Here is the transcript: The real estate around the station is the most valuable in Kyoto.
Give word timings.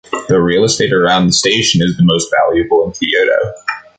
The 0.29 0.41
real 0.41 0.63
estate 0.63 0.91
around 0.93 1.27
the 1.27 1.31
station 1.31 1.83
is 1.83 1.95
the 1.95 2.03
most 2.03 2.31
valuable 2.31 2.83
in 2.87 2.91
Kyoto. 2.91 3.53